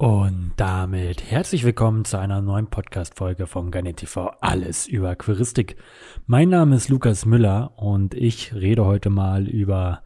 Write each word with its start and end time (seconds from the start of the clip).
Und 0.00 0.52
damit 0.54 1.28
herzlich 1.28 1.64
willkommen 1.64 2.04
zu 2.04 2.20
einer 2.20 2.40
neuen 2.40 2.68
Podcast-Folge 2.68 3.48
von 3.48 3.72
Garnet 3.72 3.96
TV 3.96 4.28
Alles 4.40 4.86
über 4.86 5.10
Aquaristik. 5.10 5.76
Mein 6.24 6.50
Name 6.50 6.76
ist 6.76 6.88
Lukas 6.88 7.26
Müller 7.26 7.72
und 7.74 8.14
ich 8.14 8.54
rede 8.54 8.84
heute 8.84 9.10
mal 9.10 9.48
über 9.48 10.04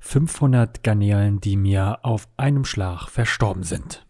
500 0.00 0.82
Garnelen, 0.82 1.40
die 1.40 1.58
mir 1.58 1.98
auf 2.06 2.26
einem 2.38 2.64
Schlag 2.64 3.10
verstorben 3.10 3.64
sind. 3.64 4.06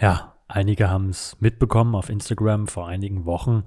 Ja, 0.00 0.34
einige 0.48 0.90
haben 0.90 1.10
es 1.10 1.36
mitbekommen 1.38 1.94
auf 1.94 2.08
Instagram 2.08 2.66
vor 2.66 2.88
einigen 2.88 3.26
Wochen 3.26 3.62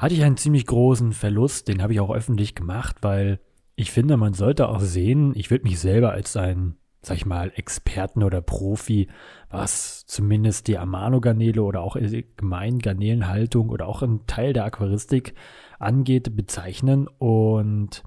hatte 0.00 0.14
ich 0.14 0.24
einen 0.24 0.38
ziemlich 0.38 0.64
großen 0.64 1.12
Verlust. 1.12 1.68
Den 1.68 1.82
habe 1.82 1.92
ich 1.92 2.00
auch 2.00 2.10
öffentlich 2.10 2.54
gemacht, 2.54 2.96
weil 3.02 3.38
ich 3.76 3.90
finde, 3.90 4.16
man 4.16 4.32
sollte 4.32 4.68
auch 4.68 4.80
sehen, 4.80 5.32
ich 5.36 5.50
würde 5.50 5.64
mich 5.64 5.78
selber 5.78 6.12
als 6.12 6.38
ein, 6.38 6.76
sag 7.02 7.18
ich 7.18 7.26
mal, 7.26 7.52
Experten 7.54 8.22
oder 8.22 8.40
Profi, 8.40 9.08
was 9.50 10.06
zumindest 10.06 10.68
die 10.68 10.78
Amano-Garnele 10.78 11.62
oder 11.62 11.82
auch 11.82 11.96
allgemein 11.96 12.78
Garnelenhaltung 12.78 13.68
oder 13.68 13.86
auch 13.86 14.00
ein 14.00 14.26
Teil 14.26 14.54
der 14.54 14.64
Aquaristik 14.64 15.34
angeht, 15.78 16.34
bezeichnen. 16.34 17.06
Und 17.18 18.02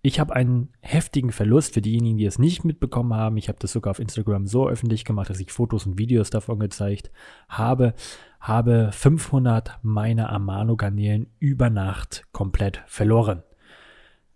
ich 0.00 0.20
habe 0.20 0.34
einen 0.34 0.70
heftigen 0.80 1.30
Verlust 1.30 1.74
für 1.74 1.82
diejenigen, 1.82 2.16
die 2.16 2.24
es 2.24 2.38
nicht 2.38 2.64
mitbekommen 2.64 3.12
haben. 3.12 3.36
Ich 3.36 3.48
habe 3.48 3.58
das 3.60 3.72
sogar 3.72 3.90
auf 3.90 3.98
Instagram 3.98 4.46
so 4.46 4.66
öffentlich 4.66 5.04
gemacht, 5.04 5.28
dass 5.28 5.40
ich 5.40 5.52
Fotos 5.52 5.84
und 5.84 5.98
Videos 5.98 6.30
davon 6.30 6.58
gezeigt 6.58 7.10
habe 7.50 7.92
habe 8.40 8.90
500 8.92 9.78
meiner 9.82 10.30
Amano-Garnelen 10.30 11.28
über 11.38 11.70
Nacht 11.70 12.24
komplett 12.32 12.82
verloren. 12.86 13.42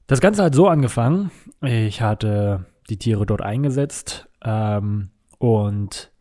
Das 0.07 0.21
Ganze 0.21 0.45
hat 0.45 0.55
so 0.55 0.69
angefangen. 0.69 1.31
Ich 1.63 2.03
hatte 2.03 2.67
die 2.91 2.99
Tiere 2.99 3.27
dort 3.27 3.43
eingesetzt 3.43 4.29
ähm, 4.45 5.11
und 5.39 6.13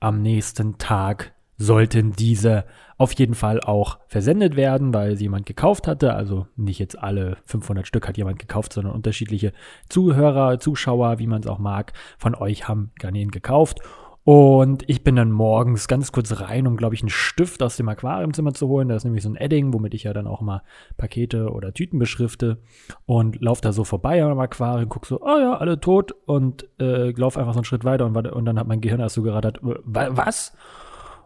am 0.00 0.22
nächsten 0.22 0.78
Tag 0.78 1.32
sollten 1.56 2.12
diese 2.12 2.64
auf 2.98 3.12
jeden 3.14 3.34
Fall 3.34 3.60
auch 3.60 3.98
versendet 4.08 4.56
werden, 4.56 4.92
weil 4.92 5.16
sie 5.16 5.24
jemand 5.24 5.46
gekauft 5.46 5.86
hatte. 5.86 6.14
Also 6.14 6.46
nicht 6.56 6.78
jetzt 6.78 6.98
alle 6.98 7.36
500 7.46 7.86
Stück 7.86 8.08
hat 8.08 8.16
jemand 8.16 8.38
gekauft, 8.38 8.72
sondern 8.72 8.94
unterschiedliche 8.94 9.52
Zuhörer, 9.88 10.58
Zuschauer, 10.58 11.18
wie 11.18 11.26
man 11.26 11.42
es 11.42 11.46
auch 11.46 11.58
mag, 11.58 11.92
von 12.18 12.34
euch 12.34 12.68
haben 12.68 12.90
Garnelen 12.98 13.30
gekauft. 13.30 13.78
Und 14.24 14.88
ich 14.88 15.02
bin 15.02 15.16
dann 15.16 15.32
morgens 15.32 15.88
ganz 15.88 16.12
kurz 16.12 16.40
rein, 16.40 16.68
um, 16.68 16.76
glaube 16.76 16.94
ich, 16.94 17.02
einen 17.02 17.10
Stift 17.10 17.60
aus 17.62 17.76
dem 17.76 17.88
Aquariumzimmer 17.88 18.54
zu 18.54 18.68
holen. 18.68 18.88
Da 18.88 18.94
ist 18.94 19.04
nämlich 19.04 19.24
so 19.24 19.30
ein 19.30 19.36
Edding, 19.36 19.72
womit 19.72 19.94
ich 19.94 20.04
ja 20.04 20.12
dann 20.12 20.28
auch 20.28 20.40
mal 20.40 20.62
Pakete 20.96 21.50
oder 21.50 21.74
Tüten 21.74 21.98
beschrifte. 21.98 22.58
Und 23.04 23.40
laufe 23.40 23.62
da 23.62 23.72
so 23.72 23.82
vorbei 23.82 24.22
am 24.22 24.38
Aquarium, 24.38 24.88
gucke 24.88 25.08
so, 25.08 25.20
oh 25.22 25.38
ja, 25.38 25.56
alle 25.56 25.80
tot. 25.80 26.12
Und 26.26 26.68
äh, 26.78 27.10
laufe 27.10 27.40
einfach 27.40 27.54
so 27.54 27.58
einen 27.58 27.64
Schritt 27.64 27.84
weiter. 27.84 28.06
Und, 28.06 28.16
und 28.16 28.44
dann 28.44 28.60
hat 28.60 28.68
mein 28.68 28.80
Gehirn 28.80 29.00
erst 29.00 29.16
so 29.16 29.22
gerattert, 29.22 29.58
was? 29.60 30.52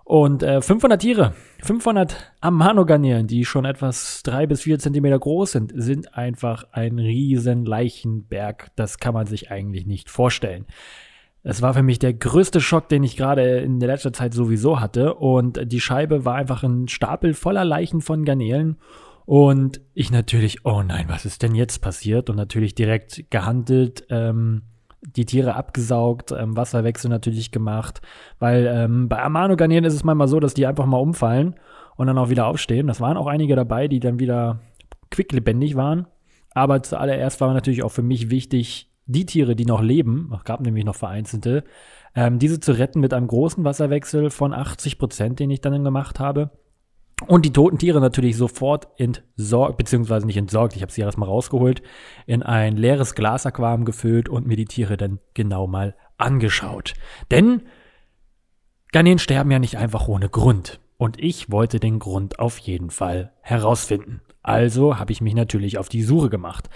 Und 0.04 0.42
äh, 0.42 0.62
500 0.62 1.02
Tiere, 1.02 1.34
500 1.62 2.32
Amano-Garnelen, 2.40 3.26
die 3.26 3.44
schon 3.44 3.64
etwas 3.64 4.22
drei 4.22 4.46
bis 4.46 4.62
vier 4.62 4.78
Zentimeter 4.78 5.18
groß 5.18 5.50
sind, 5.50 5.72
sind 5.74 6.14
einfach 6.14 6.64
ein 6.70 6.98
riesen 7.00 7.66
Leichenberg. 7.66 8.70
Das 8.76 8.98
kann 8.98 9.14
man 9.14 9.26
sich 9.26 9.50
eigentlich 9.50 9.84
nicht 9.84 10.08
vorstellen. 10.08 10.64
Es 11.48 11.62
war 11.62 11.74
für 11.74 11.84
mich 11.84 12.00
der 12.00 12.12
größte 12.12 12.60
Schock, 12.60 12.88
den 12.88 13.04
ich 13.04 13.16
gerade 13.16 13.58
in 13.58 13.78
der 13.78 13.88
letzten 13.88 14.12
Zeit 14.12 14.34
sowieso 14.34 14.80
hatte. 14.80 15.14
Und 15.14 15.60
die 15.70 15.80
Scheibe 15.80 16.24
war 16.24 16.34
einfach 16.34 16.64
ein 16.64 16.88
Stapel 16.88 17.34
voller 17.34 17.64
Leichen 17.64 18.00
von 18.00 18.24
Garnelen. 18.24 18.78
Und 19.26 19.80
ich 19.94 20.10
natürlich, 20.10 20.64
oh 20.64 20.82
nein, 20.82 21.04
was 21.06 21.24
ist 21.24 21.44
denn 21.44 21.54
jetzt 21.54 21.82
passiert? 21.82 22.30
Und 22.30 22.36
natürlich 22.36 22.74
direkt 22.74 23.30
gehandelt, 23.30 24.08
ähm, 24.10 24.62
die 25.00 25.24
Tiere 25.24 25.54
abgesaugt, 25.54 26.32
ähm, 26.32 26.56
Wasserwechsel 26.56 27.10
natürlich 27.10 27.52
gemacht. 27.52 28.00
Weil 28.40 28.66
ähm, 28.66 29.08
bei 29.08 29.22
Amano-Garnelen 29.22 29.84
ist 29.84 29.94
es 29.94 30.02
manchmal 30.02 30.26
so, 30.26 30.40
dass 30.40 30.54
die 30.54 30.66
einfach 30.66 30.86
mal 30.86 30.98
umfallen 30.98 31.54
und 31.94 32.08
dann 32.08 32.18
auch 32.18 32.28
wieder 32.28 32.48
aufstehen. 32.48 32.88
Das 32.88 33.00
waren 33.00 33.16
auch 33.16 33.28
einige 33.28 33.54
dabei, 33.54 33.86
die 33.86 34.00
dann 34.00 34.18
wieder 34.18 34.58
quicklebendig 35.12 35.76
waren. 35.76 36.08
Aber 36.54 36.82
zuallererst 36.82 37.40
war 37.40 37.54
natürlich 37.54 37.84
auch 37.84 37.92
für 37.92 38.02
mich 38.02 38.30
wichtig, 38.30 38.90
die 39.06 39.26
Tiere, 39.26 39.56
die 39.56 39.64
noch 39.64 39.80
leben, 39.80 40.32
gab 40.44 40.60
nämlich 40.60 40.84
noch 40.84 40.96
vereinzelte, 40.96 41.64
ähm, 42.14 42.38
diese 42.38 42.60
zu 42.60 42.72
retten 42.72 43.00
mit 43.00 43.14
einem 43.14 43.28
großen 43.28 43.64
Wasserwechsel 43.64 44.30
von 44.30 44.52
80 44.52 44.98
Prozent, 44.98 45.38
den 45.38 45.50
ich 45.50 45.60
dann 45.60 45.84
gemacht 45.84 46.18
habe. 46.18 46.50
Und 47.26 47.46
die 47.46 47.52
toten 47.52 47.78
Tiere 47.78 48.00
natürlich 48.00 48.36
sofort 48.36 48.88
entsorgt, 48.98 49.78
beziehungsweise 49.78 50.26
nicht 50.26 50.36
entsorgt, 50.36 50.76
ich 50.76 50.82
habe 50.82 50.92
sie 50.92 51.00
erstmal 51.00 51.28
rausgeholt, 51.28 51.82
in 52.26 52.42
ein 52.42 52.76
leeres 52.76 53.14
Glasaquarium 53.14 53.86
gefüllt 53.86 54.28
und 54.28 54.46
mir 54.46 54.56
die 54.56 54.66
Tiere 54.66 54.98
dann 54.98 55.18
genau 55.32 55.66
mal 55.66 55.94
angeschaut. 56.18 56.94
Denn 57.30 57.62
Garnelen 58.92 59.18
sterben 59.18 59.50
ja 59.50 59.58
nicht 59.58 59.78
einfach 59.78 60.08
ohne 60.08 60.28
Grund. 60.28 60.80
Und 60.98 61.20
ich 61.22 61.50
wollte 61.50 61.80
den 61.80 61.98
Grund 61.98 62.38
auf 62.38 62.58
jeden 62.58 62.90
Fall 62.90 63.32
herausfinden. 63.40 64.20
Also 64.46 64.98
habe 64.98 65.10
ich 65.10 65.20
mich 65.20 65.34
natürlich 65.34 65.76
auf 65.76 65.88
die 65.88 66.02
Suche 66.02 66.30
gemacht. 66.30 66.70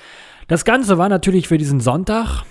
Das 0.49 0.65
Ganze 0.65 0.99
war 0.99 1.09
natürlich 1.09 1.47
für 1.47 1.57
diesen 1.57 1.79
Sonntag 1.79 2.43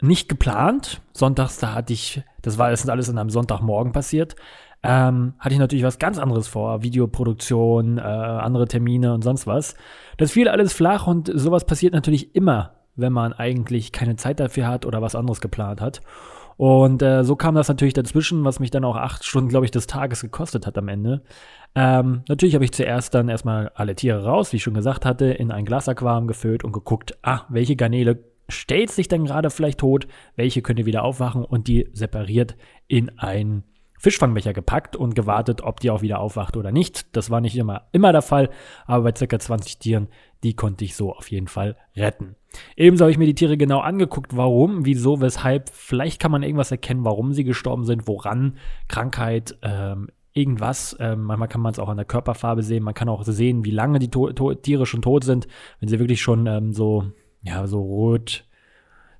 nicht 0.00 0.28
geplant. 0.28 1.00
Sonntags, 1.12 1.58
da 1.58 1.74
hatte 1.74 1.92
ich, 1.92 2.22
das 2.42 2.58
war 2.58 2.70
das 2.70 2.88
alles 2.88 3.10
an 3.10 3.18
einem 3.18 3.30
Sonntagmorgen 3.30 3.92
passiert, 3.92 4.36
ähm, 4.84 5.34
hatte 5.40 5.54
ich 5.54 5.58
natürlich 5.58 5.84
was 5.84 5.98
ganz 5.98 6.16
anderes 6.18 6.46
vor. 6.46 6.84
Videoproduktion, 6.84 7.98
äh, 7.98 8.02
andere 8.02 8.68
Termine 8.68 9.14
und 9.14 9.22
sonst 9.22 9.48
was. 9.48 9.74
Das 10.16 10.30
fiel 10.30 10.48
alles 10.48 10.72
flach 10.72 11.08
und 11.08 11.28
sowas 11.34 11.64
passiert 11.64 11.92
natürlich 11.92 12.36
immer, 12.36 12.74
wenn 12.94 13.12
man 13.12 13.32
eigentlich 13.32 13.90
keine 13.90 14.14
Zeit 14.14 14.38
dafür 14.38 14.68
hat 14.68 14.86
oder 14.86 15.02
was 15.02 15.16
anderes 15.16 15.40
geplant 15.40 15.80
hat. 15.80 16.02
Und 16.56 17.02
äh, 17.02 17.24
so 17.24 17.36
kam 17.36 17.54
das 17.54 17.68
natürlich 17.68 17.94
dazwischen, 17.94 18.44
was 18.44 18.60
mich 18.60 18.70
dann 18.70 18.84
auch 18.84 18.96
acht 18.96 19.24
Stunden, 19.24 19.48
glaube 19.48 19.64
ich, 19.64 19.70
des 19.70 19.86
Tages 19.86 20.20
gekostet 20.20 20.66
hat 20.66 20.78
am 20.78 20.88
Ende. 20.88 21.22
Ähm, 21.74 22.22
natürlich 22.28 22.54
habe 22.54 22.64
ich 22.64 22.72
zuerst 22.72 23.14
dann 23.14 23.28
erstmal 23.28 23.70
alle 23.74 23.94
Tiere 23.94 24.24
raus, 24.24 24.52
wie 24.52 24.56
ich 24.56 24.62
schon 24.62 24.74
gesagt 24.74 25.06
hatte, 25.06 25.26
in 25.26 25.50
ein 25.50 25.64
Glasaquarium 25.64 26.26
gefüllt 26.26 26.64
und 26.64 26.72
geguckt, 26.72 27.16
ah, 27.22 27.42
welche 27.48 27.76
Garnele 27.76 28.24
stellt 28.48 28.90
sich 28.90 29.08
dann 29.08 29.24
gerade 29.24 29.50
vielleicht 29.50 29.80
tot, 29.80 30.06
welche 30.36 30.62
könnte 30.62 30.86
wieder 30.86 31.04
aufwachen 31.04 31.44
und 31.44 31.68
die 31.68 31.88
separiert 31.92 32.56
in 32.86 33.18
ein 33.18 33.64
Fischfangbecher 34.02 34.52
gepackt 34.52 34.96
und 34.96 35.14
gewartet, 35.14 35.60
ob 35.60 35.78
die 35.78 35.88
auch 35.88 36.02
wieder 36.02 36.18
aufwacht 36.18 36.56
oder 36.56 36.72
nicht. 36.72 37.14
Das 37.14 37.30
war 37.30 37.40
nicht 37.40 37.56
immer, 37.56 37.82
immer 37.92 38.10
der 38.10 38.20
Fall, 38.20 38.50
aber 38.84 39.04
bei 39.04 39.16
circa 39.16 39.38
20 39.38 39.78
Tieren, 39.78 40.08
die 40.42 40.54
konnte 40.54 40.84
ich 40.84 40.96
so 40.96 41.12
auf 41.12 41.30
jeden 41.30 41.46
Fall 41.46 41.76
retten. 41.94 42.34
Ebenso 42.76 43.04
habe 43.04 43.12
ich 43.12 43.18
mir 43.18 43.26
die 43.26 43.36
Tiere 43.36 43.56
genau 43.56 43.78
angeguckt, 43.78 44.36
warum, 44.36 44.84
wieso, 44.84 45.20
weshalb. 45.20 45.68
Vielleicht 45.72 46.20
kann 46.20 46.32
man 46.32 46.42
irgendwas 46.42 46.72
erkennen, 46.72 47.04
warum 47.04 47.32
sie 47.32 47.44
gestorben 47.44 47.84
sind, 47.84 48.08
woran, 48.08 48.56
Krankheit, 48.88 49.56
ähm, 49.62 50.08
irgendwas. 50.32 50.96
Ähm, 50.98 51.22
manchmal 51.22 51.46
kann 51.46 51.60
man 51.60 51.70
es 51.70 51.78
auch 51.78 51.88
an 51.88 51.96
der 51.96 52.04
Körperfarbe 52.04 52.64
sehen. 52.64 52.82
Man 52.82 52.94
kann 52.94 53.08
auch 53.08 53.22
sehen, 53.22 53.64
wie 53.64 53.70
lange 53.70 54.00
die 54.00 54.10
to 54.10 54.32
to 54.32 54.52
Tiere 54.54 54.84
schon 54.84 55.02
tot 55.02 55.22
sind. 55.22 55.46
Wenn 55.78 55.88
sie 55.88 56.00
wirklich 56.00 56.20
schon 56.20 56.48
ähm, 56.48 56.72
so, 56.72 57.04
ja, 57.44 57.68
so 57.68 57.80
rot, 57.80 58.44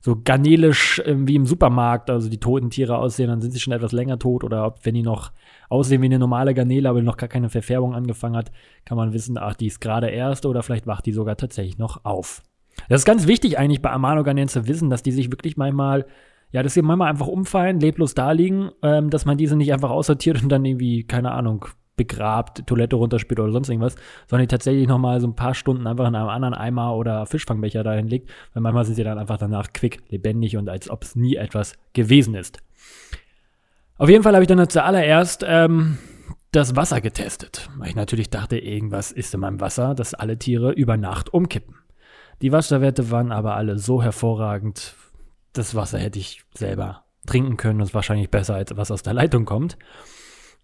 so 0.05 0.21
garnelisch 0.23 0.99
äh, 1.01 1.15
wie 1.17 1.37
im 1.37 1.47
Supermarkt, 1.47 2.11
also 2.11 2.29
die 2.29 2.41
toten 2.41 2.71
Tiere 2.71 2.99
aussehen, 2.99 3.29
dann 3.29 3.41
sind 3.41 3.53
sie 3.53 3.61
schon 3.61 3.73
etwas 3.73 3.93
länger 3.93 4.19
tot. 4.19 4.45
Oder 4.45 4.67
ob, 4.67 4.85
wenn 4.85 4.95
die 4.95 5.03
noch 5.03 5.33
aussehen 5.69 6.03
wie 6.03 6.07
eine 6.07 6.19
normale 6.19 6.55
Garnele, 6.55 6.89
aber 6.89 7.01
noch 7.03 7.17
gar 7.17 7.29
keine 7.29 7.49
Verfärbung 7.49 7.95
angefangen 7.95 8.37
hat, 8.37 8.51
kann 8.85 8.97
man 8.99 9.13
wissen, 9.13 9.39
ach, 9.39 9.55
die 9.55 9.69
ist 9.69 9.81
gerade 9.81 10.09
erst 10.09 10.45
oder 10.45 10.63
vielleicht 10.63 10.87
wacht 10.87 11.07
die 11.07 11.13
sogar 11.13 11.37
tatsächlich 11.37 11.79
noch 11.79 12.05
auf. 12.05 12.43
Das 12.89 13.03
ist 13.03 13.07
ganz 13.07 13.27
wichtig 13.27 13.59
eigentlich 13.59 13.81
bei 13.81 13.91
Amano-Garnelen 13.91 14.49
zu 14.49 14.67
wissen, 14.67 14.91
dass 14.91 15.03
die 15.03 15.13
sich 15.13 15.31
wirklich 15.31 15.57
manchmal 15.57 16.07
ja, 16.53 16.63
dass 16.63 16.75
sie 16.75 16.83
manchmal 16.83 17.09
einfach 17.09 17.29
umfallen, 17.29 17.81
leblos 17.81 18.15
da 18.15 18.33
liegen, 18.33 18.71
ähm, 18.83 19.09
dass 19.09 19.25
man 19.25 19.39
diese 19.39 19.57
nicht 19.57 19.73
einfach 19.73 19.89
aussortiert 19.89 20.43
und 20.43 20.51
dann 20.51 20.65
irgendwie, 20.65 21.05
keine 21.05 21.33
Ahnung, 21.33 21.65
begrabt, 21.97 22.67
Toilette 22.67 22.97
runterspült 22.97 23.41
oder 23.41 23.53
sonst 23.53 23.69
irgendwas, 23.69 23.97
sondern 24.27 24.47
die 24.47 24.51
tatsächlich 24.51 24.89
nochmal 24.89 25.21
so 25.21 25.27
ein 25.27 25.37
paar 25.37 25.55
Stunden 25.55 25.87
einfach 25.87 26.09
in 26.09 26.15
einem 26.15 26.29
anderen 26.29 26.55
Eimer 26.55 26.97
oder 26.97 27.27
Fischfangbecher 27.27 27.83
dahin 27.83 28.09
legt, 28.09 28.31
weil 28.55 28.63
manchmal 28.63 28.85
sind 28.85 28.95
sie 28.95 29.05
dann 29.05 29.19
einfach 29.19 29.39
danach 29.39 29.73
quick, 29.73 30.03
lebendig 30.09 30.57
und 30.57 30.69
als 30.69 30.89
ob 30.89 31.03
es 31.03 31.17
nie 31.17 31.37
etwas 31.37 31.75
gewesen 31.93 32.35
ist. 32.35 32.59
Auf 33.99 34.09
jeden 34.09 34.23
Fall 34.23 34.35
habe 34.35 34.43
ich 34.43 34.49
dann 34.49 34.69
zuallererst 34.69 35.45
ähm, 35.47 35.99
das 36.51 36.77
Wasser 36.77 37.01
getestet, 37.01 37.69
weil 37.77 37.91
ich 37.91 37.95
natürlich 37.95 38.31
dachte, 38.31 38.59
irgendwas 38.59 39.13
ist 39.13 39.33
in 39.35 39.41
meinem 39.41 39.61
Wasser, 39.61 39.95
dass 39.95 40.15
alle 40.15 40.39
Tiere 40.39 40.73
über 40.73 40.97
Nacht 40.97 41.33
umkippen. 41.33 41.77
Die 42.41 42.53
Wasserwerte 42.53 43.11
waren 43.11 43.33
aber 43.33 43.55
alle 43.55 43.79
so 43.79 44.03
hervorragend, 44.03 44.97
das 45.53 45.75
Wasser 45.75 45.99
hätte 45.99 46.19
ich 46.19 46.43
selber 46.55 47.05
trinken 47.27 47.57
können 47.57 47.81
und 47.81 47.87
ist 47.87 47.95
wahrscheinlich 47.95 48.31
besser, 48.31 48.55
als 48.55 48.77
was 48.77 48.91
aus 48.91 49.03
der 49.03 49.15
Leitung 49.15 49.45
kommt. 49.45 49.79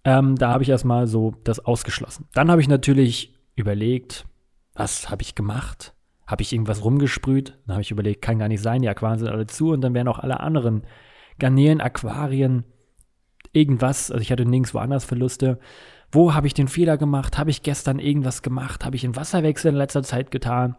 Ähm, 0.05 0.37
da 0.37 0.53
habe 0.53 0.63
ich 0.63 0.69
erstmal 0.69 1.07
so 1.07 1.35
das 1.45 1.61
ausgeschlossen. 1.61 2.27
Dann 2.33 2.51
habe 2.51 2.61
ich 2.61 2.69
natürlich 2.69 3.35
überlegt, 3.57 4.27
was 4.75 5.11
habe 5.11 5.23
ich 5.23 5.35
gemacht? 5.35 5.95
Habe 6.27 6.43
ich 6.43 6.53
irgendwas 6.53 6.85
rumgesprüht? 6.85 7.59
Dann 7.67 7.75
habe 7.75 7.83
ich 7.83 7.91
überlegt, 7.91 8.23
kann 8.23 8.39
gar 8.39 8.49
nicht 8.49 8.63
sein, 8.63 8.83
die 8.83 8.89
Aquarien 8.89 9.19
sind 9.19 9.29
alle 9.29 9.47
zu 9.47 9.71
und 9.71 9.81
dann 9.81 9.95
wären 9.95 10.09
auch 10.09 10.19
alle 10.19 10.41
anderen 10.41 10.83
Garnelen, 11.39 11.81
Aquarien, 11.81 12.65
irgendwas, 13.53 14.11
also 14.11 14.23
ich 14.23 14.31
hatte 14.33 14.45
nirgends 14.45 14.75
woanders 14.75 15.05
Verluste. 15.05 15.59
wo 16.11 16.33
habe 16.33 16.47
ich 16.47 16.55
den 16.55 16.69
Fehler 16.69 16.97
gemacht, 16.97 17.37
habe 17.37 17.51
ich 17.51 17.63
gestern 17.63 17.99
irgendwas 17.99 18.41
gemacht, 18.41 18.85
habe 18.85 18.97
ich 18.97 19.05
einen 19.05 19.17
Wasserwechsel 19.17 19.73
in 19.73 19.77
letzter 19.77 20.03
Zeit 20.03 20.31
getan 20.31 20.77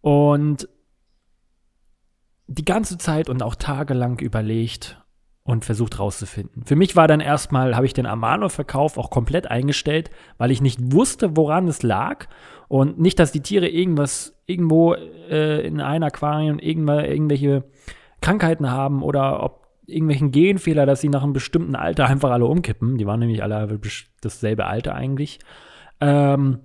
und 0.00 0.68
die 2.46 2.64
ganze 2.64 2.96
Zeit 2.96 3.28
und 3.28 3.42
auch 3.42 3.56
tagelang 3.56 4.20
überlegt 4.20 5.01
und 5.44 5.64
versucht 5.64 5.98
rauszufinden. 5.98 6.64
Für 6.64 6.76
mich 6.76 6.94
war 6.94 7.08
dann 7.08 7.20
erstmal, 7.20 7.74
habe 7.74 7.86
ich 7.86 7.94
den 7.94 8.06
Amano-Verkauf 8.06 8.96
auch 8.96 9.10
komplett 9.10 9.50
eingestellt, 9.50 10.10
weil 10.38 10.50
ich 10.50 10.60
nicht 10.60 10.78
wusste, 10.92 11.36
woran 11.36 11.66
es 11.66 11.82
lag 11.82 12.26
und 12.68 13.00
nicht, 13.00 13.18
dass 13.18 13.32
die 13.32 13.40
Tiere 13.40 13.68
irgendwas 13.68 14.40
irgendwo 14.46 14.94
äh, 14.94 15.66
in 15.66 15.80
einem 15.80 16.04
Aquarium 16.04 16.58
irgendwelche 16.58 17.64
Krankheiten 18.20 18.70
haben 18.70 19.02
oder 19.02 19.42
ob 19.42 19.66
irgendwelchen 19.86 20.30
Genfehler, 20.30 20.86
dass 20.86 21.00
sie 21.00 21.08
nach 21.08 21.24
einem 21.24 21.32
bestimmten 21.32 21.74
Alter 21.74 22.06
einfach 22.06 22.30
alle 22.30 22.46
umkippen. 22.46 22.96
Die 22.96 23.06
waren 23.06 23.20
nämlich 23.20 23.42
alle 23.42 23.80
dasselbe 24.20 24.66
Alter 24.66 24.94
eigentlich. 24.94 25.40
Ähm, 26.00 26.60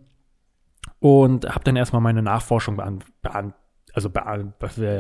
und 1.00 1.48
habe 1.50 1.64
dann 1.64 1.76
erstmal 1.76 2.02
meine 2.02 2.22
Nachforschung 2.22 2.78
bean, 2.78 3.04
bean, 3.22 3.54
also 3.94 4.10
bean, 4.10 4.54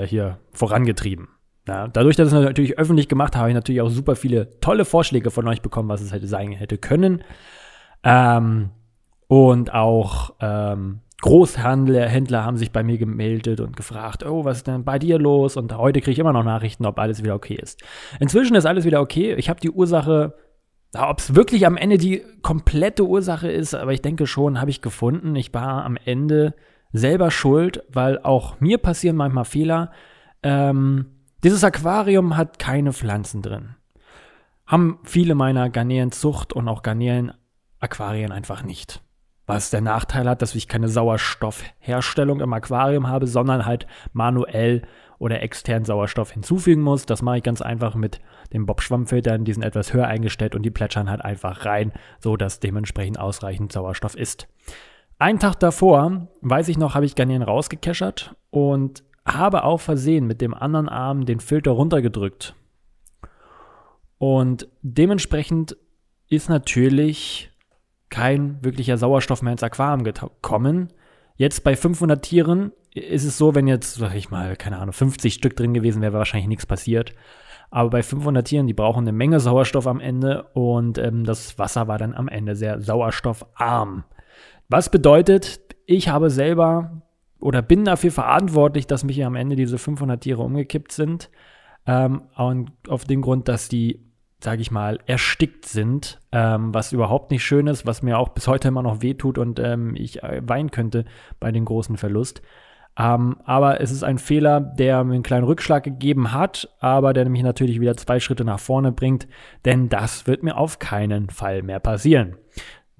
hier 0.05 0.39
vorangetrieben. 0.53 1.29
Ja, 1.67 1.87
dadurch, 1.87 2.15
dass 2.15 2.29
ich 2.29 2.33
es 2.33 2.43
natürlich 2.43 2.77
öffentlich 2.77 3.09
gemacht 3.09 3.35
habe, 3.35 3.41
habe 3.41 3.49
ich 3.49 3.55
natürlich 3.55 3.81
auch 3.81 3.89
super 3.89 4.15
viele 4.15 4.59
tolle 4.61 4.85
Vorschläge 4.85 5.31
von 5.31 5.47
euch 5.47 5.61
bekommen, 5.61 5.89
was 5.89 6.01
es 6.01 6.13
hätte 6.13 6.27
sein 6.27 6.53
hätte 6.53 6.77
können. 6.77 7.23
Ähm, 8.03 8.69
und 9.27 9.73
auch 9.73 10.35
ähm, 10.39 11.01
Großhändler 11.21 12.07
Händler 12.07 12.45
haben 12.45 12.57
sich 12.57 12.71
bei 12.71 12.83
mir 12.83 12.97
gemeldet 12.97 13.59
und 13.59 13.75
gefragt, 13.75 14.25
oh, 14.25 14.45
was 14.45 14.57
ist 14.57 14.67
denn 14.67 14.85
bei 14.85 14.97
dir 14.97 15.19
los? 15.19 15.57
Und 15.57 15.75
heute 15.75 15.99
kriege 15.99 16.11
ich 16.11 16.19
immer 16.19 16.31
noch 16.31 16.43
Nachrichten, 16.43 16.85
ob 16.85 16.99
alles 16.99 17.23
wieder 17.23 17.35
okay 17.35 17.55
ist. 17.55 17.83
Inzwischen 18.19 18.55
ist 18.55 18.65
alles 18.65 18.85
wieder 18.85 19.01
okay. 19.01 19.33
Ich 19.33 19.49
habe 19.49 19.59
die 19.59 19.71
Ursache, 19.71 20.35
ob 20.95 21.19
es 21.19 21.35
wirklich 21.35 21.65
am 21.65 21.75
Ende 21.75 21.97
die 21.97 22.23
komplette 22.43 23.03
Ursache 23.03 23.51
ist, 23.51 23.73
aber 23.73 23.91
ich 23.91 24.01
denke 24.01 24.25
schon, 24.25 24.61
habe 24.61 24.69
ich 24.69 24.81
gefunden. 24.81 25.35
Ich 25.35 25.53
war 25.53 25.83
am 25.83 25.97
Ende 26.05 26.53
selber 26.93 27.31
schuld, 27.31 27.83
weil 27.91 28.19
auch 28.19 28.61
mir 28.61 28.77
passieren 28.77 29.17
manchmal 29.17 29.45
Fehler. 29.45 29.91
Ähm, 30.43 31.16
dieses 31.47 31.63
Aquarium 31.63 32.35
hat 32.35 32.59
keine 32.59 32.91
Pflanzen 32.91 33.41
drin. 33.41 33.77
Haben 34.65 34.99
viele 35.05 35.33
meiner 35.33 35.69
Garnelenzucht 35.69 36.51
und 36.51 36.67
auch 36.67 36.83
Garnelen-Aquarien 36.83 38.33
einfach 38.33 38.63
nicht. 38.63 39.01
Was 39.45 39.69
der 39.69 39.79
Nachteil 39.79 40.27
hat, 40.27 40.41
dass 40.41 40.55
ich 40.55 40.67
keine 40.67 40.89
Sauerstoffherstellung 40.89 42.41
im 42.41 42.51
Aquarium 42.51 43.07
habe, 43.07 43.27
sondern 43.27 43.65
halt 43.65 43.87
manuell 44.11 44.81
oder 45.19 45.41
extern 45.41 45.85
Sauerstoff 45.85 46.31
hinzufügen 46.31 46.81
muss. 46.81 47.05
Das 47.05 47.21
mache 47.21 47.37
ich 47.37 47.43
ganz 47.43 47.61
einfach 47.61 47.95
mit 47.95 48.19
den 48.51 48.65
Bob-Schwammfiltern. 48.65 49.45
Die 49.45 49.53
sind 49.53 49.63
etwas 49.63 49.93
höher 49.93 50.07
eingestellt 50.07 50.53
und 50.53 50.63
die 50.63 50.69
plätschern 50.69 51.09
halt 51.09 51.23
einfach 51.23 51.63
rein, 51.63 51.93
so 52.19 52.35
dass 52.35 52.59
dementsprechend 52.59 53.17
ausreichend 53.21 53.71
Sauerstoff 53.71 54.17
ist. 54.17 54.49
Einen 55.17 55.39
Tag 55.39 55.55
davor, 55.61 56.27
weiß 56.41 56.67
ich 56.67 56.77
noch, 56.77 56.93
habe 56.93 57.05
ich 57.05 57.15
Garnelen 57.15 57.41
rausgekeschert 57.41 58.35
und 58.49 59.06
habe 59.27 59.63
auf 59.63 59.81
Versehen 59.81 60.25
mit 60.25 60.41
dem 60.41 60.53
anderen 60.53 60.89
Arm 60.89 61.25
den 61.25 61.39
Filter 61.39 61.71
runtergedrückt. 61.71 62.55
Und 64.17 64.67
dementsprechend 64.81 65.77
ist 66.29 66.49
natürlich 66.49 67.51
kein 68.09 68.63
wirklicher 68.63 68.97
Sauerstoff 68.97 69.41
mehr 69.41 69.51
ins 69.51 69.63
Aquarium 69.63 70.03
gekommen. 70.03 70.93
Jetzt 71.35 71.63
bei 71.63 71.75
500 71.75 72.23
Tieren 72.23 72.71
ist 72.93 73.25
es 73.25 73.37
so, 73.37 73.53
wenn 73.53 73.67
jetzt, 73.67 73.95
sag 73.95 74.15
ich 74.15 74.31
mal, 74.31 74.55
keine 74.55 74.79
Ahnung, 74.79 74.93
50 74.93 75.33
Stück 75.33 75.55
drin 75.55 75.73
gewesen 75.73 76.01
wäre, 76.01 76.13
wäre 76.13 76.19
wahrscheinlich 76.19 76.47
nichts 76.47 76.65
passiert. 76.65 77.13
Aber 77.69 77.89
bei 77.89 78.01
500 78.01 78.47
Tieren, 78.47 78.65
die 78.65 78.73
brauchen 78.73 79.01
eine 79.01 79.11
Menge 79.11 79.39
Sauerstoff 79.39 79.87
am 79.87 79.99
Ende 79.99 80.43
und 80.53 80.97
ähm, 80.97 81.25
das 81.25 81.59
Wasser 81.59 81.87
war 81.87 81.97
dann 81.97 82.15
am 82.15 82.29
Ende 82.29 82.55
sehr 82.55 82.81
sauerstoffarm. 82.81 84.05
Was 84.69 84.89
bedeutet, 84.89 85.59
ich 85.85 86.07
habe 86.09 86.29
selber 86.29 87.01
oder 87.47 87.61
bin 87.61 87.85
dafür 87.85 88.11
verantwortlich, 88.11 88.87
dass 88.87 89.05
mich 89.05 89.23
am 89.23 89.35
Ende 89.35 89.55
diese 89.55 89.77
500 89.77 90.19
Tiere 90.19 90.43
umgekippt 90.43 90.91
sind. 90.91 91.29
Ähm, 91.85 92.23
und 92.35 92.71
auf 92.89 93.05
dem 93.05 93.21
Grund, 93.21 93.47
dass 93.47 93.69
die 93.69 94.03
sage 94.43 94.61
ich 94.61 94.69
mal, 94.69 94.99
erstickt 95.07 95.65
sind, 95.65 96.19
ähm, 96.33 96.73
was 96.73 96.91
überhaupt 96.91 97.31
nicht 97.31 97.45
schön 97.45 97.65
ist, 97.67 97.85
was 97.85 98.03
mir 98.03 98.19
auch 98.19 98.29
bis 98.29 98.47
heute 98.47 98.67
immer 98.67 98.83
noch 98.83 99.01
wehtut 99.01 99.37
und 99.37 99.59
ähm, 99.59 99.95
ich 99.95 100.21
äh, 100.21 100.41
weinen 100.43 100.69
könnte 100.71 101.05
bei 101.39 101.51
dem 101.51 101.65
großen 101.65 101.95
Verlust. 101.97 102.41
Ähm, 102.99 103.37
aber 103.45 103.79
es 103.81 103.91
ist 103.91 104.03
ein 104.03 104.17
Fehler, 104.17 104.59
der 104.59 105.03
mir 105.05 105.13
einen 105.13 105.23
kleinen 105.23 105.45
Rückschlag 105.45 105.85
gegeben 105.85 106.33
hat, 106.33 106.69
aber 106.79 107.13
der 107.13 107.27
mich 107.29 107.43
natürlich 107.43 107.79
wieder 107.79 107.95
zwei 107.95 108.19
Schritte 108.19 108.43
nach 108.43 108.59
vorne 108.59 108.91
bringt, 108.91 109.27
denn 109.65 109.87
das 109.89 110.27
wird 110.27 110.43
mir 110.43 110.57
auf 110.57 110.79
keinen 110.79 111.29
Fall 111.29 111.63
mehr 111.63 111.79
passieren. 111.79 112.35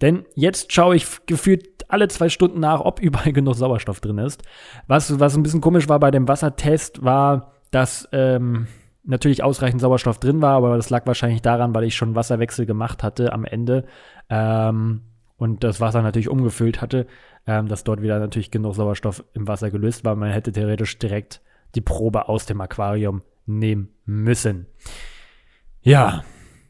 Denn 0.01 0.25
jetzt 0.33 0.71
schaue 0.71 0.95
ich 0.95 1.25
gefühlt 1.25 1.76
alle 1.87 2.07
zwei 2.07 2.29
Stunden 2.29 2.59
nach, 2.59 2.81
ob 2.81 2.99
überall 2.99 3.31
genug 3.33 3.55
Sauerstoff 3.55 3.99
drin 3.99 4.17
ist. 4.17 4.43
Was, 4.87 5.19
was 5.19 5.35
ein 5.35 5.43
bisschen 5.43 5.61
komisch 5.61 5.89
war 5.89 5.99
bei 5.99 6.11
dem 6.11 6.27
Wassertest, 6.27 7.03
war, 7.03 7.53
dass 7.71 8.07
ähm, 8.11 8.67
natürlich 9.03 9.43
ausreichend 9.43 9.81
Sauerstoff 9.81 10.19
drin 10.19 10.41
war, 10.41 10.55
aber 10.57 10.75
das 10.75 10.89
lag 10.89 11.05
wahrscheinlich 11.07 11.41
daran, 11.41 11.73
weil 11.73 11.85
ich 11.85 11.95
schon 11.95 12.15
Wasserwechsel 12.15 12.65
gemacht 12.65 13.03
hatte 13.03 13.31
am 13.33 13.45
Ende 13.45 13.85
ähm, 14.29 15.01
und 15.37 15.63
das 15.63 15.79
Wasser 15.79 16.01
natürlich 16.01 16.29
umgefüllt 16.29 16.81
hatte, 16.81 17.07
ähm, 17.45 17.67
dass 17.67 17.83
dort 17.83 18.01
wieder 18.01 18.19
natürlich 18.19 18.51
genug 18.51 18.75
Sauerstoff 18.75 19.23
im 19.33 19.47
Wasser 19.47 19.71
gelöst 19.71 20.03
war. 20.03 20.15
Man 20.15 20.31
hätte 20.31 20.51
theoretisch 20.51 20.99
direkt 20.99 21.41
die 21.75 21.81
Probe 21.81 22.27
aus 22.27 22.45
dem 22.45 22.59
Aquarium 22.59 23.21
nehmen 23.45 23.89
müssen. 24.05 24.67
Ja, 25.81 26.23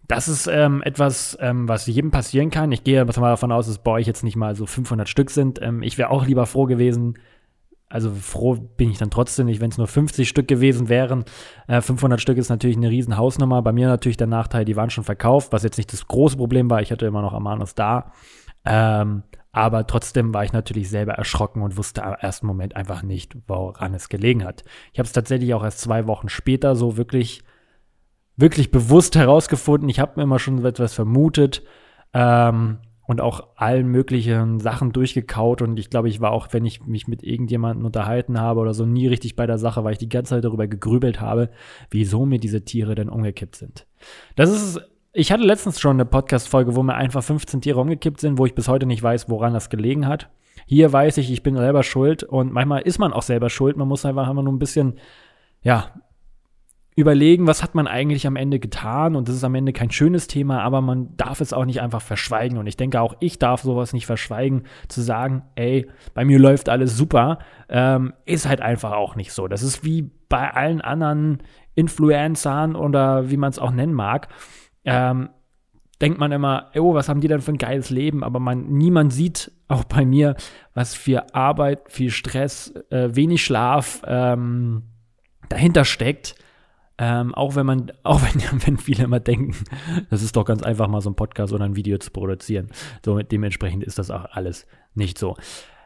das 0.08 0.28
ist 0.28 0.48
ähm, 0.48 0.82
etwas, 0.84 1.38
ähm, 1.42 1.68
was 1.68 1.86
jedem 1.88 2.12
passieren 2.12 2.50
kann. 2.50 2.72
Ich 2.72 2.84
gehe 2.84 3.04
mal 3.04 3.12
davon 3.12 3.52
aus, 3.52 3.68
dass 3.68 3.80
bei 3.80 3.92
euch 3.92 4.08
jetzt 4.08 4.24
nicht 4.24 4.36
mal 4.36 4.56
so 4.56 4.66
500 4.66 5.10
Stück 5.10 5.30
sind. 5.30 5.62
Ähm, 5.62 5.84
ich 5.84 5.98
wäre 5.98 6.10
auch 6.10 6.26
lieber 6.26 6.46
froh 6.46 6.66
gewesen, 6.66 7.18
also 7.90 8.12
froh 8.12 8.56
bin 8.56 8.92
ich 8.92 8.98
dann 8.98 9.10
trotzdem 9.10 9.46
nicht, 9.46 9.62
wenn 9.62 9.70
es 9.70 9.78
nur 9.78 9.88
50 9.88 10.28
Stück 10.28 10.48
gewesen 10.48 10.90
wären. 10.90 11.24
Äh, 11.68 11.82
500 11.82 12.20
Stück 12.20 12.38
ist 12.38 12.50
natürlich 12.50 12.78
eine 12.78 12.90
riesen 12.90 13.18
Hausnummer. 13.18 13.62
Bei 13.62 13.72
mir 13.72 13.88
natürlich 13.88 14.18
der 14.18 14.28
Nachteil, 14.28 14.66
die 14.66 14.76
waren 14.76 14.90
schon 14.90 15.06
verkauft, 15.06 15.54
was 15.54 15.64
jetzt 15.64 15.78
nicht 15.78 15.94
das 15.94 16.08
große 16.08 16.38
Problem 16.38 16.70
war. 16.70 16.82
Ich 16.82 16.92
hatte 16.92 17.06
immer 17.06 17.22
noch 17.22 17.34
Amanus 17.34 17.76
da. 17.76 18.12
Ähm, 18.66 19.24
aber 19.54 19.88
trotzdem 19.88 20.34
war 20.34 20.44
ich 20.44 20.52
natürlich 20.52 20.90
selber 20.90 21.14
erschrocken 21.14 21.62
und 21.62 21.78
wusste 21.78 22.02
im 22.02 22.14
ersten 22.20 22.46
Moment 22.46 22.76
einfach 22.76 23.04
nicht, 23.04 23.38
woran 23.48 23.94
es 23.94 24.10
gelegen 24.10 24.44
hat. 24.44 24.64
Ich 24.92 25.00
habe 25.00 25.08
es 25.08 25.14
tatsächlich 25.14 25.54
auch 25.54 25.64
erst 25.64 25.80
zwei 25.80 26.08
Wochen 26.08 26.30
später 26.30 26.76
so 26.76 26.98
wirklich, 26.98 27.44
wirklich 28.38 28.72
bewusst 28.72 29.16
herausgefunden. 29.16 29.90
Ich 29.90 30.00
habe 30.00 30.14
mir 30.16 30.24
immer 30.24 30.40
schon 30.40 30.64
etwas 30.64 30.94
vermutet. 30.94 31.64
Ähm, 32.14 32.78
und 33.08 33.22
auch 33.22 33.48
allen 33.56 33.88
möglichen 33.88 34.60
Sachen 34.60 34.92
durchgekaut. 34.92 35.62
Und 35.62 35.80
ich 35.80 35.90
glaube, 35.90 36.10
ich 36.10 36.20
war 36.20 36.32
auch, 36.32 36.50
wenn 36.52 36.66
ich 36.66 36.86
mich 36.86 37.08
mit 37.08 37.24
irgendjemandem 37.24 37.86
unterhalten 37.86 38.40
habe 38.40 38.60
oder 38.60 38.74
so, 38.74 38.86
nie 38.86 39.08
richtig 39.08 39.38
bei 39.38 39.48
der 39.48 39.58
Sache, 39.58 39.84
weil 39.86 39.94
ich 39.94 39.98
die 39.98 40.10
ganze 40.10 40.32
Zeit 40.32 40.44
darüber 40.44 40.68
gegrübelt 40.68 41.22
habe, 41.22 41.50
wieso 41.90 42.26
mir 42.26 42.38
diese 42.38 42.66
Tiere 42.66 42.96
denn 42.96 43.08
umgekippt 43.08 43.56
sind. 43.56 43.88
Das 44.36 44.52
ist, 44.52 44.82
ich 45.14 45.32
hatte 45.32 45.44
letztens 45.44 45.80
schon 45.80 45.96
eine 45.96 46.06
Podcast-Folge, 46.06 46.76
wo 46.76 46.84
mir 46.84 46.96
einfach 46.96 47.24
15 47.24 47.62
Tiere 47.62 47.80
umgekippt 47.80 48.20
sind, 48.20 48.38
wo 48.38 48.46
ich 48.46 48.56
bis 48.56 48.68
heute 48.68 48.86
nicht 48.86 49.02
weiß, 49.02 49.30
woran 49.30 49.54
das 49.54 49.70
gelegen 49.70 50.06
hat. 50.06 50.30
Hier 50.66 50.92
weiß 50.92 51.18
ich, 51.20 51.32
ich 51.32 51.44
bin 51.44 51.56
selber 51.56 51.84
schuld 51.84 52.24
und 52.24 52.52
manchmal 52.52 52.82
ist 52.82 53.00
man 53.00 53.14
auch 53.14 53.22
selber 53.22 53.50
schuld. 53.50 53.78
Man 53.78 53.88
muss 53.88 54.06
einfach 54.06 54.30
immer 54.30 54.44
nur 54.44 54.52
ein 54.52 54.60
bisschen, 54.60 54.96
ja, 55.62 55.94
überlegen, 56.98 57.46
was 57.46 57.62
hat 57.62 57.76
man 57.76 57.86
eigentlich 57.86 58.26
am 58.26 58.36
Ende 58.36 58.60
getan. 58.60 59.16
Und 59.16 59.30
das 59.30 59.36
ist 59.36 59.44
am 59.44 59.54
Ende 59.54 59.72
kein 59.72 59.92
schönes 59.92 60.26
Thema, 60.26 60.64
aber 60.64 60.82
man 60.82 61.16
darf 61.16 61.42
es 61.42 61.54
auch 61.54 61.64
nicht 61.64 61.80
einfach 61.80 62.02
verschweigen. 62.02 62.58
Und 62.58 62.66
ich 62.66 62.76
denke 62.76 63.00
auch, 63.00 63.16
ich 63.20 63.38
darf 63.38 63.62
sowas 63.62 63.94
nicht 63.94 64.08
verschweigen, 64.08 64.64
zu 64.88 65.02
sagen, 65.02 65.44
ey, 65.54 65.88
bei 66.16 66.26
mir 66.26 66.40
läuft 66.40 66.70
alles 66.70 66.98
super, 66.98 67.38
ähm, 67.70 68.14
ist 68.26 68.48
halt 68.50 68.62
einfach 68.62 68.94
auch 68.94 69.16
nicht 69.16 69.32
so. 69.32 69.48
Das 69.48 69.62
ist 69.62 69.84
wie 69.84 70.10
bei 70.28 70.52
allen 70.52 70.82
anderen 70.82 71.44
Influencern 71.76 72.76
oder 72.76 73.30
wie 73.30 73.38
man 73.38 73.52
es 73.52 73.60
auch 73.60 73.72
nennen 73.72 73.94
mag. 73.94 74.30
Ähm, 74.84 75.30
denkt 76.02 76.18
man 76.18 76.32
immer, 76.32 76.72
oh, 76.76 76.96
was 76.96 77.10
haben 77.10 77.22
die 77.22 77.28
denn 77.28 77.42
für 77.42 77.52
ein 77.52 77.60
geiles 77.60 77.92
Leben? 77.92 78.24
Aber 78.24 78.40
man, 78.40 78.70
niemand 78.70 79.14
sieht, 79.14 79.52
auch 79.68 79.84
bei 79.84 80.04
mir, 80.04 80.36
was 80.74 80.96
für 80.96 81.36
Arbeit, 81.36 81.92
viel 81.92 82.10
Stress, 82.10 82.74
äh, 82.90 83.16
wenig 83.16 83.46
Schlaf 83.46 84.02
ähm, 84.08 84.82
dahinter 85.50 85.86
steckt. 85.86 86.36
Ähm, 87.00 87.36
auch 87.36 87.56
wenn 87.56 87.66
man, 87.66 87.92
auch 88.04 88.22
wenn, 88.22 88.42
wenn 88.66 88.78
viele 88.78 89.04
immer 89.04 89.20
denken, 89.20 89.56
das 90.10 90.24
ist 90.24 90.36
doch 90.36 90.46
ganz 90.46 90.64
einfach, 90.64 90.88
mal 90.88 91.02
so 91.02 91.10
ein 91.10 91.16
Podcast 91.16 91.54
oder 91.54 91.66
ein 91.66 91.76
Video 91.76 91.98
zu 91.98 92.12
produzieren. 92.12 92.70
So 93.06 93.20
dementsprechend 93.20 93.84
ist 93.84 94.00
das 94.00 94.12
auch 94.12 94.26
alles 94.32 94.66
nicht 94.96 95.18
so. 95.18 95.36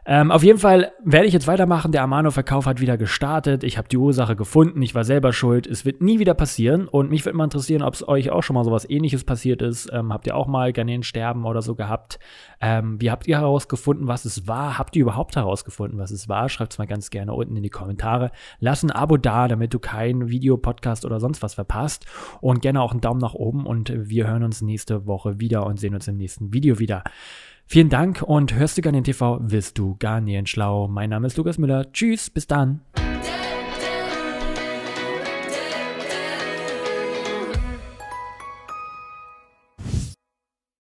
Ähm, 0.05 0.31
auf 0.31 0.43
jeden 0.43 0.58
Fall 0.58 0.91
werde 1.03 1.27
ich 1.27 1.34
jetzt 1.34 1.46
weitermachen. 1.48 1.91
Der 1.91 2.01
Amano-Verkauf 2.01 2.65
hat 2.65 2.81
wieder 2.81 2.98
gestartet. 2.98 3.63
Ich 3.63 3.77
habe 3.77 3.88
die 3.88 3.98
Ursache 3.98 4.36
gefunden. 4.36 4.81
Ich 4.81 4.96
war 4.96 5.03
selber 5.03 5.31
schuld. 5.31 5.67
Es 5.67 5.86
wird 5.86 6.01
nie 6.01 6.17
wieder 6.17 6.34
passieren. 6.34 6.88
Und 6.88 7.12
mich 7.12 7.24
würde 7.25 7.38
mal 7.38 7.43
interessieren, 7.43 7.84
ob 7.84 7.93
es 7.93 8.08
euch 8.08 8.31
auch 8.31 8.41
schon 8.41 8.55
mal 8.55 8.63
sowas 8.63 8.89
ähnliches 8.89 9.24
passiert 9.24 9.62
ist. 9.62 9.91
Ähm, 9.93 10.12
habt 10.12 10.25
ihr 10.25 10.36
auch 10.36 10.48
mal 10.48 10.74
Garnelensterben 10.74 11.46
oder 11.46 11.62
so 11.62 11.75
gehabt? 11.75 12.20
Ähm, 12.60 13.00
wie 13.00 13.12
habt 13.12 13.27
ihr 13.27 13.38
herausgefunden, 13.38 14.08
was 14.08 14.25
es 14.25 14.48
war? 14.48 14.79
Habt 14.79 14.96
ihr 14.96 15.03
überhaupt 15.03 15.36
herausgefunden, 15.36 16.00
was 16.00 16.10
es 16.10 16.27
war? 16.27 16.50
Schreibt 16.50 16.74
es 16.74 16.79
mal 16.79 16.88
ganz 16.88 17.12
gerne 17.12 17.34
unten 17.34 17.55
in 17.55 17.63
die 17.63 17.70
Kommentare. 17.70 18.31
Lass 18.60 18.84
ein 18.84 18.91
Abo 18.91 19.17
da, 19.17 19.48
damit 19.48 19.74
du 19.74 19.79
kein 19.79 20.29
Video, 20.29 20.58
Podcast 20.58 21.05
oder 21.05 21.20
sonst 21.20 21.43
was 21.43 21.53
verpasst. 21.53 22.05
Und 22.41 22.62
gerne 22.62 22.81
auch 22.81 22.91
einen 22.91 23.01
Daumen 23.01 23.20
nach 23.20 23.36
oben. 23.36 23.67
Und 23.67 23.93
wir 23.96 24.27
hören 24.27 24.43
uns 24.43 24.63
nächste 24.63 25.05
Woche 25.05 25.39
wieder 25.39 25.65
und 25.67 25.79
sehen 25.79 25.93
uns 25.93 26.08
im 26.08 26.17
nächsten 26.17 26.53
Video 26.53 26.79
wieder. 26.79 27.03
Vielen 27.72 27.88
Dank 27.88 28.22
und 28.22 28.54
hörst 28.54 28.78
du 28.78 28.82
Garnien 28.82 29.06
TV, 29.06 29.40
wirst 29.44 29.78
du 29.78 29.96
Garnien 29.98 30.46
schlau. 30.46 30.90
Mein 30.90 31.10
Name 31.10 31.28
ist 31.28 31.38
Lukas 31.38 31.58
Müller. 31.58 31.90
Tschüss, 31.94 32.30
bis 32.30 32.46
dann. 32.46 32.82